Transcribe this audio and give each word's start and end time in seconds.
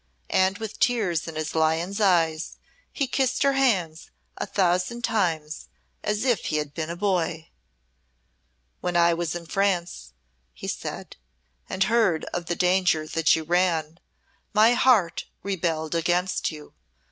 And 0.31 0.57
with 0.57 0.79
tears 0.79 1.27
in 1.27 1.35
his 1.35 1.53
lion's 1.53 2.01
eyes 2.01 2.57
he 2.91 3.05
kissed 3.05 3.43
her 3.43 3.53
hands 3.53 4.09
a 4.35 4.47
thousand 4.47 5.03
times 5.03 5.67
as 6.03 6.25
if 6.25 6.45
he 6.45 6.55
had 6.55 6.73
been 6.73 6.89
a 6.89 6.95
boy. 6.95 7.49
"When 8.79 8.97
I 8.97 9.13
was 9.13 9.35
in 9.35 9.45
France," 9.45 10.13
he 10.55 10.67
said, 10.67 11.17
"and 11.69 11.83
heard 11.83 12.25
of 12.33 12.47
the 12.47 12.55
danger 12.55 13.05
that 13.09 13.35
you 13.35 13.43
ran, 13.43 13.99
my 14.53 14.73
heart 14.73 15.25
rebelled 15.43 15.93
against 15.93 16.49
you. 16.51 16.73